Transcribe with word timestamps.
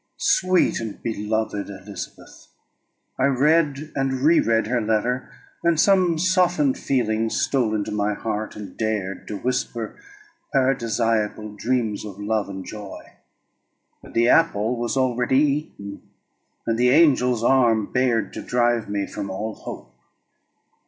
Sweet 0.17 0.79
and 0.79 0.99
beloved 1.03 1.69
Elizabeth! 1.69 2.47
I 3.19 3.25
read 3.25 3.91
and 3.95 4.13
re 4.21 4.39
read 4.39 4.65
her 4.65 4.81
letter, 4.81 5.31
and 5.63 5.79
some 5.79 6.17
softened 6.17 6.75
feelings 6.75 7.39
stole 7.39 7.75
into 7.75 7.91
my 7.91 8.15
heart, 8.15 8.55
and 8.55 8.75
dared 8.75 9.27
to 9.27 9.37
whisper 9.37 9.99
paradisiacal 10.53 11.49
dreams 11.55 12.03
of 12.03 12.19
love 12.19 12.49
and 12.49 12.65
joy; 12.65 13.13
but 14.01 14.15
the 14.15 14.27
apple 14.27 14.75
was 14.75 14.97
already 14.97 15.37
eaten, 15.77 16.01
and 16.65 16.79
the 16.79 16.91
angel's 16.91 17.43
arm 17.43 17.85
bared 17.93 18.33
to 18.33 18.41
drive 18.41 18.89
me 18.89 19.05
from 19.05 19.29
all 19.29 19.53
hope. 19.53 19.93